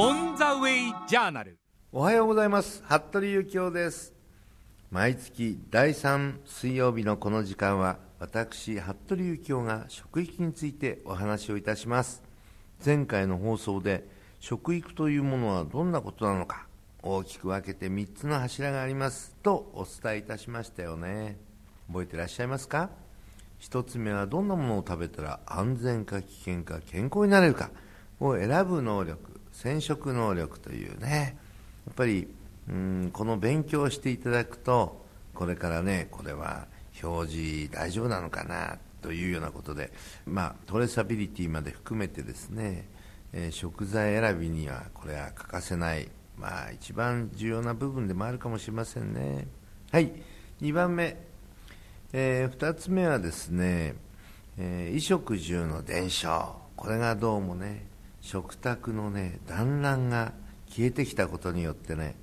[0.00, 1.58] オン・ザ・ウェイ・ジャーナル
[1.90, 2.84] おはようございます。
[2.86, 4.14] 服部幸男です。
[4.92, 12.22] 毎月第3水曜日のこの時間は私服部幸男が食育についてお話をいたします。
[12.86, 14.06] 前回の放送で
[14.38, 16.68] 食育というものはどんなことなのか
[17.02, 19.34] 大きく分けて3つの柱があります。
[19.42, 21.38] とお伝えいたしましたよね。
[21.88, 22.90] 覚えてらっしゃいますか
[23.58, 27.72] ？1つ目はどんなものを食べたら安全か危険か健康になれるか
[28.20, 29.37] を選ぶ能力。
[29.62, 31.36] 染色能力というね
[31.86, 32.28] やっぱり
[32.68, 35.04] うんこの勉強をしていただくと
[35.34, 36.66] これからねこれは
[37.02, 39.92] 表示大丈夫なのかなというようなことで、
[40.26, 42.88] まあ、トレーサビリティまで含めてですね、
[43.32, 49.46] えー、食材選びにはこれは欠かせない、まあ、一番重要な部分でもあるかもしれませんね。
[49.90, 50.12] はい
[50.60, 51.16] 2番目、
[52.12, 53.94] えー、2つ目はですね、
[54.58, 56.56] えー、衣食住の伝承。
[56.74, 57.86] これがどうもね
[58.20, 60.32] 食卓のね団らんが
[60.68, 62.16] 消えてきたことによってね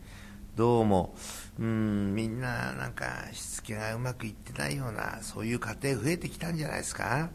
[0.56, 1.16] どうも
[1.60, 7.30] うんみんななんかしつけがうまくいってないようなそういう家庭増えてきたんじゃないですか？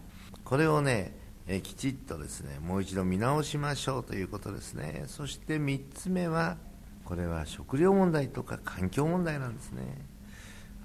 [0.44, 1.14] これをね
[1.46, 5.04] えきちっとですねもう一度見直しましょうということですね。
[5.06, 6.56] そして3つ目は
[7.04, 9.82] これは食料問題とか環境問題なんですね。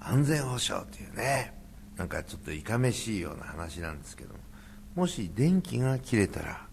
[0.00, 1.54] 安全保障というね
[1.96, 4.40] なんかちょっといかめしいような話なんですけども
[4.94, 6.65] もし電気が切れたら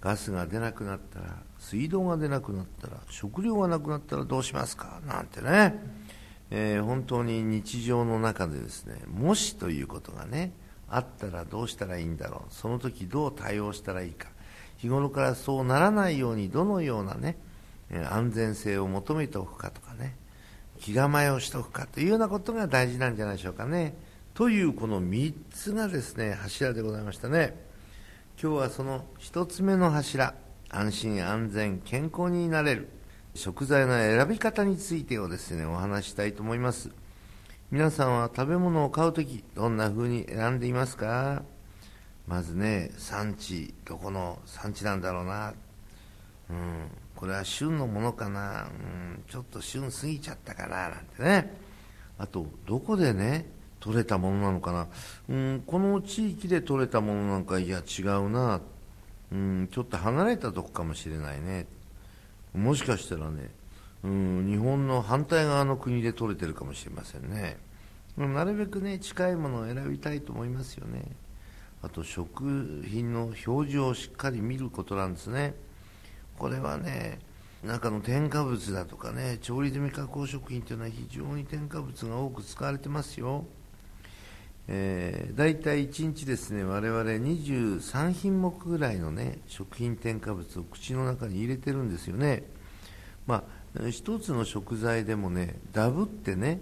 [0.00, 5.00] ガスが出なくなったら水道が出なくなったら食料がなくなったらどうしますか？
[5.06, 5.74] なんてね、
[6.50, 10.52] えー、本当に日常の中でですねもしということがね
[10.88, 12.54] あったらどうしたらいいんだろう？
[12.54, 14.28] その時どう対応したらいいか？
[14.76, 17.36] 日頃からそうならないようにどのようなね
[18.10, 20.14] 安全性を求めておくかとかね
[20.78, 23.96] 気構えをしておくかというようなことが大事なんじゃないでしょうかね。
[24.34, 27.67] というこの3つがですね柱でございましたね。
[28.40, 30.32] 今日はその1つ目の柱
[30.68, 32.88] 安心安全健康になれる。
[33.34, 36.90] 食材の選び方についてをですねお話したいと思います。
[37.72, 41.42] 皆さんは食べ物を買う時どんな風に選んでいますか？
[42.28, 45.54] まずね産地どこの産地なんだろうな。
[46.48, 51.58] うんこれは旬のものかな、うん、ちょっと旬過ぎちゃったかななんてね。
[52.16, 53.46] あとどこでね
[53.80, 54.88] 取れたものなのかな、
[55.28, 58.60] うん、この地域で取れたものなんかいや違うな、
[59.32, 61.66] うん、ちょっと離れたとこかもしれないね。
[62.54, 63.50] もしかしたらね、
[64.02, 67.58] うん、日本の反対側の国で取れてるかもしれませんね。
[68.16, 71.02] なるべくね近いものを選びたいと思いますよね。
[71.82, 75.54] あと食品の表示をしっかり見ることなんですね。
[76.36, 77.20] これはね
[77.62, 83.44] 中の添加物だとかね調理済み加工食品というのは非常に添加物が多く使われてますよ。
[84.70, 92.44] えー、大体1日ですね我々23品目ぐらいのね食品添加物を口の中に入れてるんですよね。
[93.26, 93.44] ま
[93.80, 96.60] あ一つの食材でもねダブってね、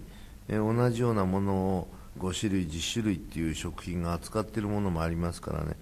[0.49, 5.77] えー、同じようなものを5種類10種類っていう食品が扱ってるものもありますからね。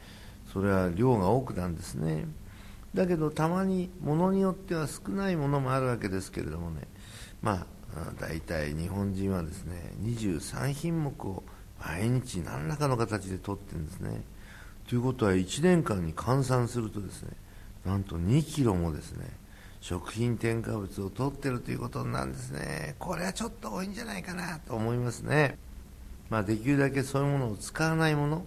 [0.52, 2.26] それは量が多くなんですね。
[2.94, 6.88] だけどたまにものによっては少ないものもあるわけですけれどもね。
[7.42, 7.66] まあ
[8.18, 11.42] 大体日本人はですね23品目を
[11.86, 14.22] 毎日何らかの形で取ってるんですね。
[14.88, 17.30] ということは1年間に換算するとですね
[17.84, 19.26] なんと2キロもですね
[19.80, 22.96] 食品添加物を取ってるということなんですね。
[22.98, 25.58] これはちょっと多いんじゃないかなと思いますね。
[26.30, 28.44] まあ、できるだけそういうものを使わないもの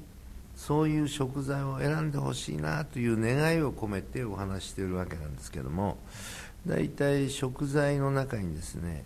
[0.55, 5.97] そういう食材を選んでほしいなという願いを込めてお話しているわけなんですけども
[6.65, 9.05] 大体食材の中にですね、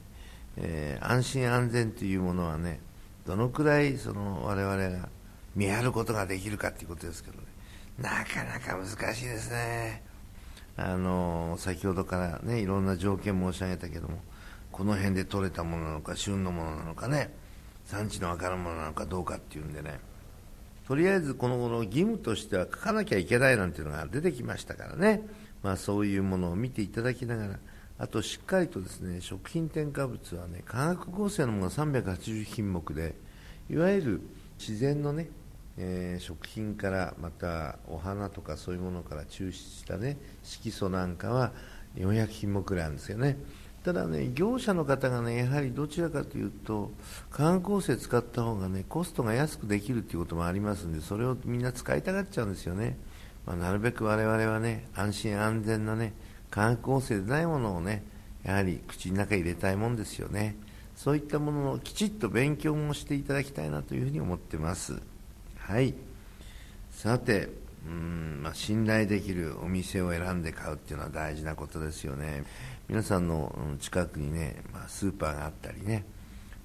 [0.55, 2.79] えー、安心安全というものはね
[3.25, 5.09] どのくらいその我々が
[5.55, 7.43] 見張ることができるかということですけどね。
[7.99, 10.03] なかなか難しいですね。
[10.77, 14.19] あの先ほどからねいろんな条件申し上げたけども
[14.71, 17.33] この辺で取れたものなのか旬のものなのかね
[17.85, 19.99] 産地の分かるものなのかどうかっていうんでね。
[20.87, 25.21] とりあえずこの頃義務としては書かなきゃいけないなんていうのが出てきましたからね、
[25.63, 27.59] まあ、そういうものを見ていただきながら
[28.01, 33.13] あとしっかりとですね食品添加物はね化学合成のものが380品目で
[33.69, 34.21] いわゆる
[34.57, 35.29] 自然のね、
[35.77, 41.51] えー、食品からまたお花とかそういうものから抽出したね色素なんかは
[41.95, 43.37] 400品目ぐらいあるんですよね。
[43.83, 46.91] ただね業者の方がねやはりどちらかというと
[47.29, 52.97] 化学合成使った方がねコストが安くできるっていうこともありますんでそれをみんな使いたがっちゃうんですよね、
[53.45, 56.13] まあ、なるべく我々はね安心安全なね
[56.51, 58.03] 化学合成でないものをね
[58.43, 60.55] やはり口の中に入れたいもんですよね。
[60.95, 65.01] そういったものをきちっと勉強もしていただきたいなというふうに思ってます。
[65.57, 65.95] はい。
[66.91, 67.49] さて
[67.87, 72.43] うん、まあ、信頼できるお店を選んで買うっていうのは大事なことですよね。
[72.87, 76.05] 皆さんの近くにね、まあ、スーパーがあったりね、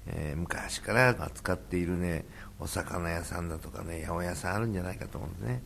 [0.05, 2.25] えー、昔から扱っているね
[2.59, 5.61] お魚屋さんだとかね八百屋さんあるんじゃないかと思うんですね。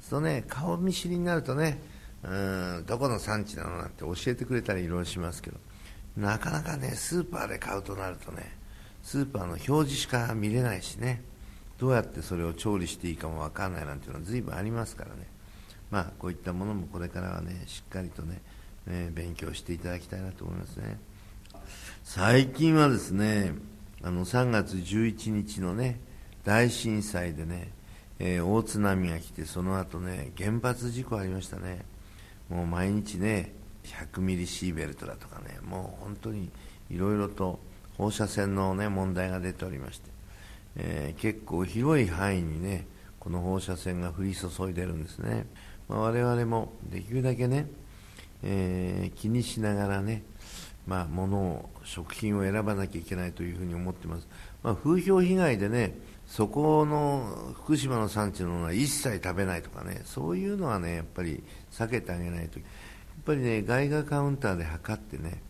[0.00, 1.80] そうね顔見知りになるとね
[2.24, 5.58] うんどこの産地なのなんて教えてくれたりいろいろしますけど。
[6.16, 8.56] なかなかねスーパーで買うとなるとね
[9.02, 11.22] スーパーの表示しか見れないしね
[11.78, 15.26] どうやってそれを調理していいかも分かんないなんていうのは随分ありますからね。
[15.90, 18.40] まあこういったものもこれからはねしっかりとね、
[18.86, 20.98] えー、勉強していただきたいなと思いますね。
[22.04, 23.52] 最近はですね
[24.02, 25.98] あの3月11日のね
[26.44, 27.72] 大震災でね、
[28.20, 31.84] えー、大津波が来てその後ね原発事故ありましたね。
[32.54, 33.52] もう毎日ね
[33.82, 36.48] 100ミリシーベルトだとかねもう本当に
[36.88, 37.58] いろいろと
[37.98, 40.10] 放射線の、ね、問題が出ておりまして、
[40.76, 42.86] えー、結構広い範囲にね
[43.18, 45.46] この放射線が降り注いでるんですね、
[45.88, 47.66] まあ、我々もできるだけね、
[48.44, 50.22] えー、気にしながらね、
[50.86, 54.28] まあ、物を食品を選ばなきゃいけないというふうに思ってます、
[54.62, 55.96] まあ、風評被害でね
[56.26, 62.58] そこの福島の産地のものは一切食べないとかねそういうのはねやっぱり避けてあげないと。
[62.58, 65.40] やっぱりね外貨カウンターで測ってね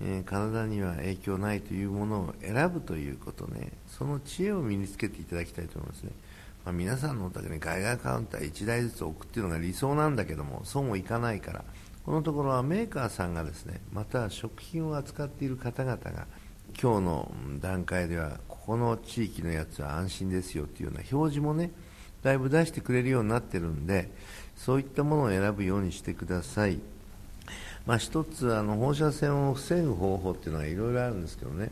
[0.00, 6.10] えー、体には影響ないというものを選ぶということねその知恵を身につけていただきたいと思いますね、
[6.64, 11.64] まあ、皆さんのお宅に外外カウンター1台ずつ置くっていうのが理想なんだけどもそうもいかないから。
[12.06, 16.28] このところはメーカーさんがですねまた食品を扱っている方々が
[16.80, 21.72] 今日の段階ではここの地域のやつは安心ですよというような表示もね
[22.22, 24.08] だいぶ出してくれるようになってるんで
[24.54, 26.78] そういったものを選ぶようにしてください。
[27.86, 31.70] まあ、一つあの放射線を防ぐ方法っていうのはいろいろあるんですけどね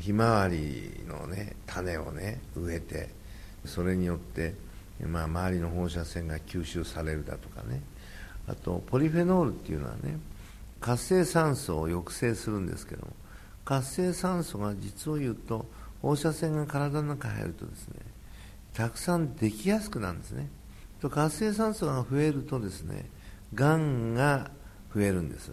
[0.00, 3.08] ひまわりの、ね、種を、ね、植えて
[3.64, 4.54] それによって、
[5.00, 7.82] まあ、周りの放射線が吸収されるだとかね
[8.48, 10.18] あとポリフェノールっていうのはね
[10.80, 13.12] 活性酸素を抑制するんですけども
[13.64, 15.66] 活性酸素が実を言うと
[16.02, 17.96] 放射線が体の中に入るとですね
[18.74, 20.48] たくさんできやすくなるんですね。
[21.00, 23.06] と活性酸素が増えるとですね
[23.54, 24.50] がんが
[24.94, 25.50] 増えるんです。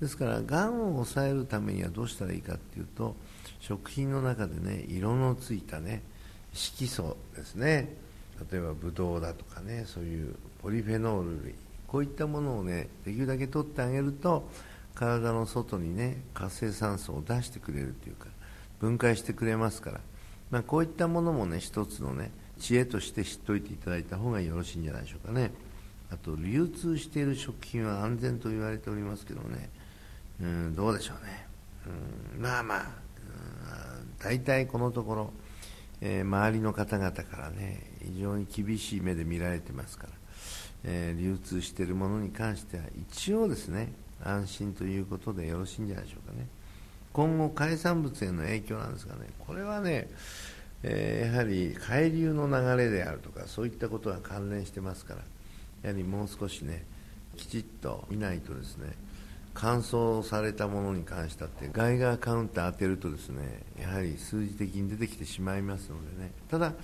[0.00, 3.16] ですからがんを抑えるためにはどうしたらいいかっていうと
[3.58, 6.02] 食品の中でね色のついたね
[6.52, 7.96] 色素ですね。
[8.52, 11.54] 例えばブドウだとかねそういうポリフェノール類。
[11.88, 14.48] こういったものをねできるだけ取ってあげると
[14.94, 18.28] 体の外にね活性酸素を出してくれるというか
[18.78, 20.00] 分解してくれますから、
[20.50, 22.30] まあ、こういったものもね一つのね
[22.60, 25.52] 知恵として知っておいていただいた方がよろしいんじゃないでしょうかね。
[26.10, 29.68] あと流通している食品は安全と言われておりますけどね、
[30.40, 31.46] うん、どうでしょうね、
[32.36, 32.86] うん、まあまあ、
[34.18, 35.30] 大体このところ、
[36.00, 40.12] えー、周りの方々からね非常に厳しい目で見られてますから、
[40.84, 43.92] えー、流通しているものに関しては一応ですね
[44.22, 46.46] 安心ということでよろしいんじゃないでしょうかね。
[47.12, 50.08] 今後海産物への影響なんですがねこれはね
[50.82, 55.20] えー、やはり海流の流れであるとかそういったことが関連してますから
[55.82, 56.84] やはりもう少しね
[57.36, 58.92] きちっと見ないとですね
[59.54, 66.30] 乾燥されたものに関してって外側カウンター当てるとですねやはり数字的に出てきてしまいますのでね。
[66.48, 66.74] ただ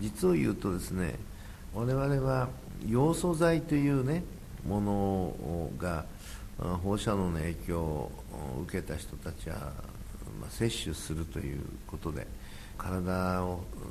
[0.00, 1.16] 実を言うとですね
[1.74, 2.48] 我々は
[2.86, 4.22] 要素剤というね
[4.66, 6.04] ものが
[6.82, 8.10] 放射能の影響を
[8.64, 9.56] 受けた人たちは、
[10.40, 12.26] まあ、摂取するということで
[12.76, 13.40] 体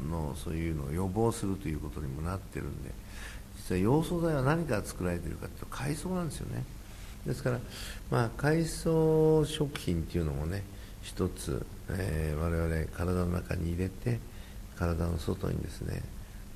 [0.09, 2.91] のそういうのを予防するということにもなってるんで
[3.57, 6.63] 実は要素剤は何から作られてるかというと海藻なんですよね。
[7.25, 7.59] ですから、
[8.09, 10.63] まあ、海藻食品っていうのもね
[11.03, 14.19] 一つ、えー、我々体の中に入れて
[14.75, 16.01] 体の外にですね、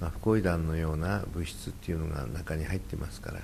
[0.05, 3.39] まあ、フコイダンのような物質っていうのが中に入ってますから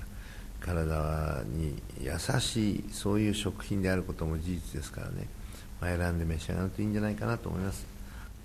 [0.60, 5.28] 体に優しいそういう食品であることも事実ですからね、
[5.80, 7.88] まあ、選んで召し上がるといいんじゃないかなと思います。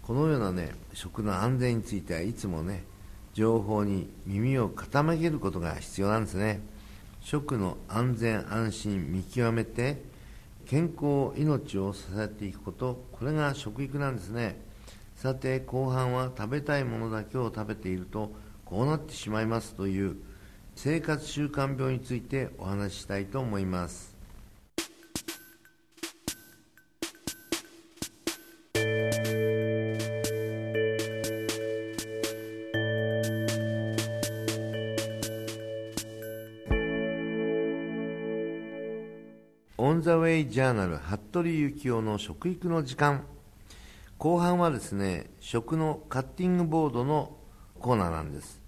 [0.02, 2.85] このようなね食の安全についてはいつもね
[3.35, 6.62] 情報に耳を傾けることが必要なんですね。
[7.20, 10.00] 食の安全安心見極めて
[10.64, 14.64] 健康命を支えていくことこれが食育なんですね。
[15.16, 18.32] さて後半は食べたいものだけを食べていると
[18.66, 20.18] こうなってしまいますという
[20.75, 24.14] 生活習慣病についてお話ししたいと思います。
[39.78, 43.36] オン・ザ・ウェイ・ジャーナル服部幸男の食育の時間。
[44.26, 47.37] 後半はですね食のカッティングボードの
[47.78, 48.61] コーナーなんです。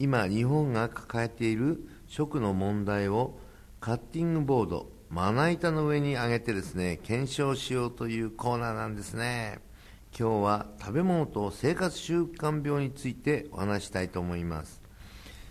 [0.00, 3.38] 今日本が抱えている食の問題を
[3.78, 9.60] カッティングボードまな板の上に上げてですね検証しようというコーナーなんですね。
[10.18, 14.82] 今日は食べ物と生活習慣病についてお話したいと思います。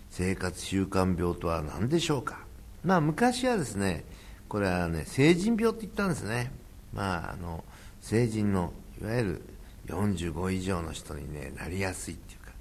[0.10, 2.40] 生活習慣病とは何でしょうか？
[2.84, 4.04] まあ昔はですね
[4.50, 6.52] これはね成人病って言ったんですね。
[6.94, 7.64] まああの
[8.02, 9.42] 成人のいわゆる
[9.88, 12.52] 45以上の人に、ね、なりやすいっていうか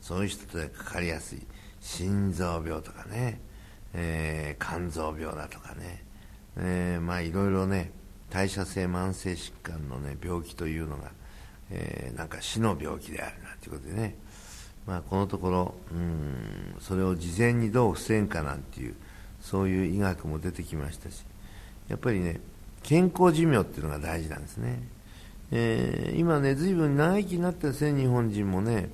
[0.00, 1.42] そういう人でかかりやすい。
[1.84, 3.40] 心臓病とかね、
[3.92, 6.02] えー、肝臓病だとかね、
[6.56, 7.92] えー、まあいろいろね
[8.30, 11.10] 代謝性慢性疾患の、ね、病気というのが、
[11.70, 14.16] えー、なんか死の病気であるなんていうことでね、
[14.86, 18.94] まあ、このところうんそれを事前にどう防ぐかなんていう
[19.42, 21.22] そういう医学も出てきましたし
[21.88, 22.40] やっぱりね
[22.82, 24.82] 健康寿命っていうのが大事なんですね、
[25.56, 28.90] えー、今ね随分長生きになってるんです日本人もね。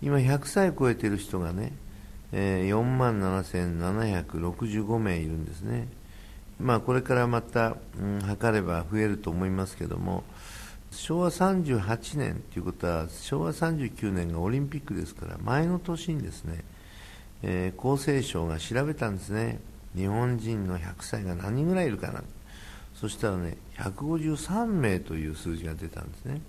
[0.00, 1.72] 今100歳超えてる人がね、
[2.30, 5.88] えー、4万7765名いるんですね。
[6.60, 10.22] まあこれからまた、うん、測れば増えると思いますけども
[10.92, 16.62] 昭和38年ということは昭和39年がオリンピックですから前の年にですね、
[17.42, 19.58] えー、厚生省が調べたんですね。
[19.96, 22.22] 日本人の100歳が何人ぐらいいるかな。
[22.94, 26.40] そしたらね153名という数字が出たんですね。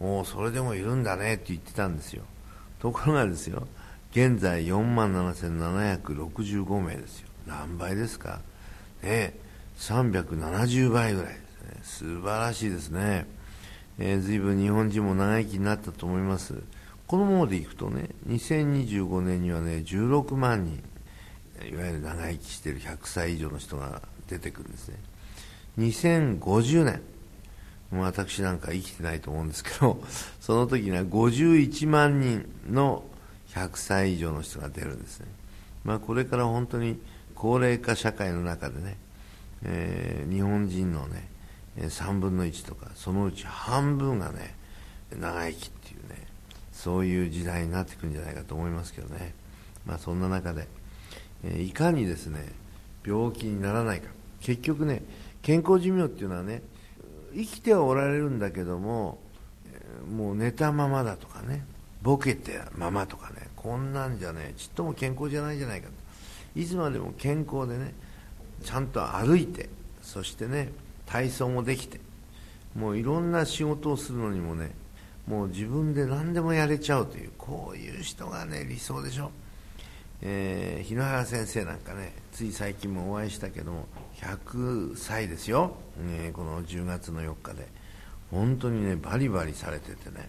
[0.00, 2.22] おおそれでもいるんだねって言ってたんですよ。
[2.78, 3.66] ところがですよ
[4.12, 7.28] 現在4万7765名ですよ。
[7.46, 8.40] 何倍ですか？
[9.02, 9.34] ね
[9.78, 11.38] 370倍ぐらいで
[11.84, 12.18] すね。
[12.18, 13.26] 素晴らしいですね、
[13.98, 16.62] えー、随分日本人も長生きになったと思います。
[17.06, 20.82] このままでいくとね2025年にはね16万人
[21.68, 24.96] いわゆる長生きしている100歳以上の人が出てくるんですね。
[25.78, 27.00] 2050年。
[27.90, 30.02] 私なんか生きてないと思うんですけど
[30.40, 33.04] その時には51万人の
[33.48, 35.26] 100歳以上の人が出るんですね、
[35.84, 37.00] まあ、これから本当に
[37.34, 38.98] 高齢化社会の中でね、
[39.62, 41.28] えー、日本人のね
[41.78, 44.54] 3分の1とかそのうち半分がね
[45.18, 46.26] 長生きっていうね
[46.72, 49.32] そういう時代になってくるんじゃないかと思いますけどね、
[49.86, 50.68] まあ、そんな中で
[51.44, 52.52] えいかにですね
[53.06, 54.08] 病気にならないか。
[54.40, 55.02] 結局ね
[55.48, 56.60] 健康寿命っていうのはね
[57.34, 59.18] 生きてはおられるんだけども
[60.14, 61.64] もう寝たままだとかね
[62.02, 65.88] ボケてままとかねこんなんじゃねちっとも健康じゃないじゃないか。
[66.54, 67.94] いつまでも健康でね
[68.62, 69.70] ちゃんと歩いて
[70.02, 70.70] そしてね
[71.06, 71.98] 体操もできて
[72.76, 74.72] もういろんな仕事をするのにもね
[75.26, 79.30] もう自分で何でもやれちゃうというこういう人がね理想でしょ。
[80.22, 87.66] えー、日野原先生なんかねつい最近もお会いしたけども100歳ですよ、ね、この10月の4日で。
[88.30, 90.28] 本当にねバリバリされててね。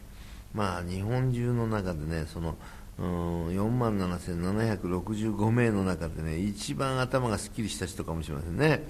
[0.53, 2.55] まあ日本中の中でねその
[2.97, 8.83] 4万7765名の中でね一番頭がすっきりした人かもしれませんね、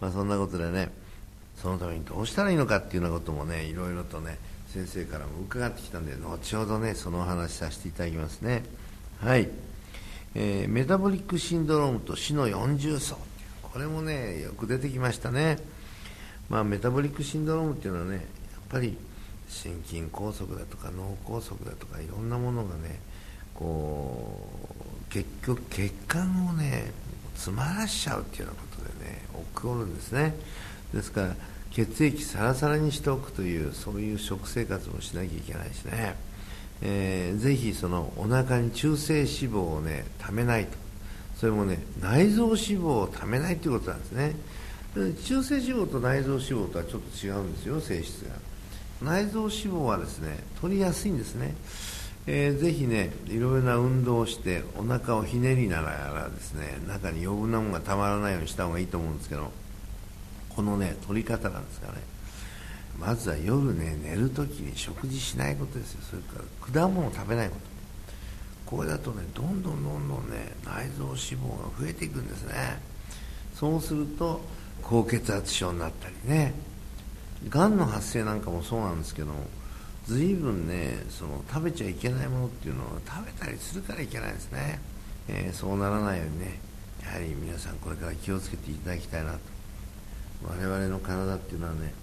[0.00, 0.90] まあ、そんなことでね
[1.56, 8.62] そのためにどうしたらいいのかっていうようなこともねいろいろとね先生からも伺ってきたんで後ほどねそのお話しさせていただきますね。
[9.20, 9.48] はい。
[10.34, 13.18] えー、メタボリックシンドロームと死の40層
[13.62, 15.58] これもねよく出てきましたね、
[16.48, 18.24] まあ、メタボリックシンドロームっていうのはねやっ
[18.68, 18.96] ぱり
[19.48, 23.00] 心筋梗塞だとか脳梗塞だとかいろんなものがね
[23.54, 24.40] こ
[25.10, 26.92] う結局血管をね
[27.34, 29.22] 詰まらしちゃうっていうようなことでね
[29.54, 30.34] 起こるんですね。
[30.94, 31.36] ですから
[31.70, 36.16] 血液サラサラにしておくというそういう食生活もしなきゃいけないしね。
[36.82, 40.76] えー、ぜひそのお腹に中性脂肪をねためないと。
[41.36, 44.34] それもね内臓脂肪をためないということなんですね。
[45.24, 48.52] 中性脂肪と内臓脂肪とはちょっと違うんですよ性質が。
[49.02, 51.54] 内臓脂肪はですね取りやすいんですね、
[52.26, 59.50] えー、ぜひねいろいろな運動をしてお腹をひねりながらですね中に余分なものがたまらないようにした方がいいと思うんですけど
[60.50, 61.94] このね取り方なんですがね。
[62.98, 66.00] まずは夜ね寝るときに食事しないことですよ。
[66.10, 66.40] それか
[66.74, 67.56] ら果物を食べないこ
[68.66, 68.76] と。
[68.76, 72.80] これだとねどんどんどんどんね内臓脂肪が増えていくんですね。
[73.54, 74.40] そうすると
[74.82, 76.54] 高血圧症になったりね。
[77.48, 79.46] がんの発生なんかもそうなんですけども
[80.06, 84.78] 随分ねその食べちゃいけないものっていうのを食べたりするからいけないですね、
[85.28, 86.60] えー、そうならないようにね
[87.02, 89.38] やはり皆さんこれから気をつけていただきたいなと。
[90.44, 91.94] 我々の体っていうのはね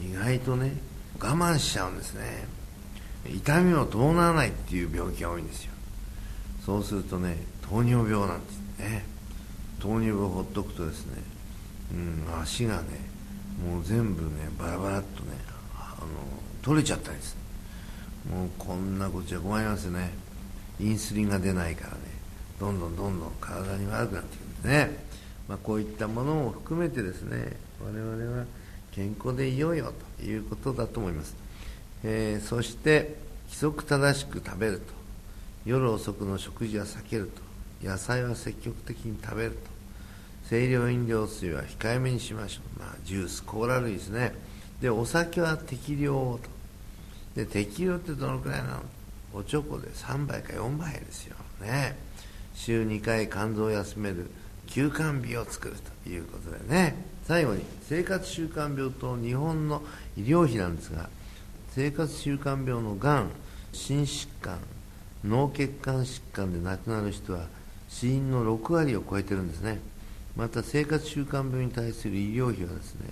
[0.00, 0.72] 意外とね
[1.20, 2.46] 我慢しちゃうんですね。
[3.26, 5.72] 痛みも伴わないっていう病気が多いんですよ。
[6.64, 7.36] そうするとね
[7.68, 9.04] 糖尿病なんですね。
[9.80, 11.22] 糖尿病をほっとくとですね、
[11.92, 11.96] う
[12.30, 12.82] ん、足がね
[13.64, 14.28] もう全部ね
[14.58, 15.36] バラバラっとね
[15.74, 16.06] あの
[16.62, 17.36] 取れちゃったりです
[18.30, 20.10] もうこんなこっちは困りますよね。
[20.80, 22.18] インスリンが出ないからね。
[22.60, 24.98] どんどんどんどん体に悪くなっていくんですね、
[25.48, 28.44] まあ、こういったものも含めてですね我々は
[28.98, 31.36] 健康でいようよということだと思います、
[32.02, 33.14] えー、そして
[33.46, 34.92] 規則正しく食べると。
[35.64, 37.30] 夜遅くの食事は避ける
[37.80, 37.86] と。
[37.86, 39.56] 野菜は積極的に食べると。
[40.48, 44.34] 清涼飲料水は控えめにしましょう、まあ、ジュースコーラ類ですね。
[44.82, 46.50] でお酒は適量をと。
[47.36, 48.82] で適量ってどのくらいなの？
[49.32, 51.36] おちょこで3杯か4杯ですよ。
[51.60, 51.96] ね。
[52.54, 54.28] 週2回肝臓を休める。
[54.68, 56.94] 休肝日を作るということでね。
[57.26, 59.82] 最後に生活習慣病と日本の
[60.16, 61.10] 医療費なんですが
[61.72, 63.30] 生活習慣病のがん
[63.72, 64.58] 心疾患
[65.24, 67.46] 脳血管疾患で亡くなる人は
[67.88, 69.80] 死因の6割を超えてるんですね。
[70.36, 73.10] また生活習慣病に対する医療費はですね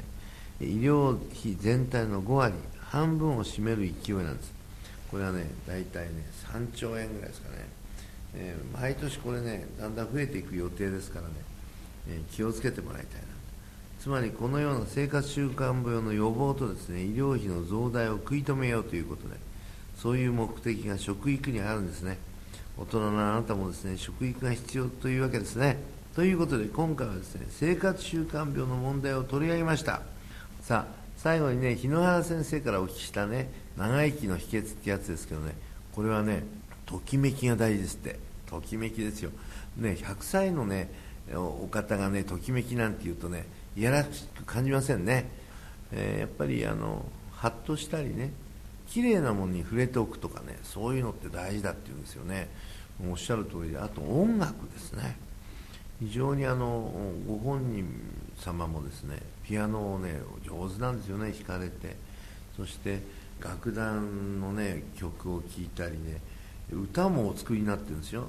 [0.61, 4.55] 医療費全体の5割半分を占める勢いなんです。
[5.11, 7.67] これはね大体ね3兆円ぐらいですかね、
[8.39, 11.35] えー、毎年これねだんだん増えていく予定ですからね、
[12.09, 13.27] えー、気をつけてもらいたいな。
[13.99, 19.35] つまりこのような生活習慣病の予防とですね医療費の増大を食い止めようということで
[19.97, 22.19] そういう目的が食育にあるんですね。
[22.79, 25.79] 大人のあなたもですね食育が必要というわけですね。
[26.15, 30.03] ということで今回はですね生活習慣病の問題を取り上げました。
[30.61, 35.55] さあ最後にね日野原先生からお聞きしたね長生きの秘訣ってやつですけどね
[35.95, 36.45] これはね
[36.85, 38.26] ときめきが大事ですって。
[38.47, 39.31] ときめきですよ。
[39.77, 40.91] ね100歳のね
[41.35, 45.29] お方がねときめきなんて言うとねいやらしく感じませんね、
[45.93, 48.33] えー、やっぱりあのハッとしたりね
[48.89, 52.49] 綺麗なものに触れておくとかねそういうのって大事だっていうんですよね。
[53.11, 55.19] おっしゃる通りであと音楽ですね。
[56.01, 56.93] 非常にあの
[57.27, 57.87] ご本人
[58.39, 61.97] 様もですねピアノをね上手なんですよね弾かれて。
[62.57, 63.01] そして
[63.39, 66.21] 楽団のね曲を聴いたりね
[66.73, 68.27] 歌もお作りになってるんですよ。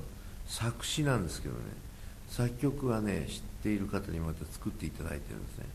[0.48, 1.62] 作詞なんですけどね。
[2.30, 5.66] 作曲はね知っている方にまた作っていただいてるんですね。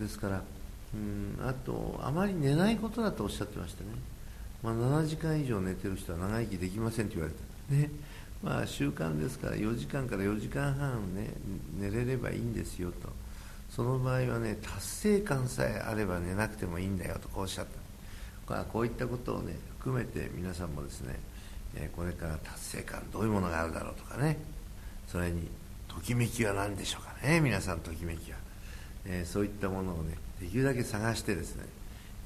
[0.00, 0.42] ですから
[0.94, 3.90] うんあとあまり寝ないことだとおっしゃってましたね、
[4.62, 7.90] まあ、7時間以上寝てる人は長生きできませんと言われたね。
[8.42, 11.30] まあ習慣ですから4時間から4時間半ね
[11.78, 13.08] 寝れればいいんですよと。
[13.70, 17.66] その場合はね達成感さえあれば寝なくてもいいんだよとこうおっしゃっ
[18.46, 18.64] た。
[18.64, 21.18] こういったことをね含めて皆さんもですね
[21.76, 24.38] えこれから達成感どういうものがあるだろうとかね。
[25.08, 25.48] それに
[25.88, 27.40] ときめきは何でしょうかね。
[27.40, 28.38] 皆さんときめきは、
[29.06, 31.64] え、そういったものをねできるだけ探してですね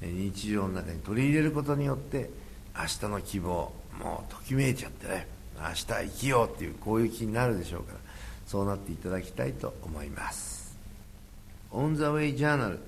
[0.01, 2.29] 日常の中に取り入れることによって
[2.77, 7.99] 明日の希望もうときめいちゃってね明日生きようっていうこういう気になるでしょうから
[8.45, 10.77] そうなっていただきたいと思います
[11.71, 12.79] 「オン・ザ・ウェイ・ジャーナル」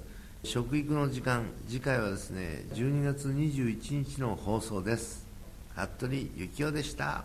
[0.44, 5.21] 食育の時間次回はですね12月21日の放送です。
[5.76, 6.16] 服部
[6.54, 7.24] 幸男でした。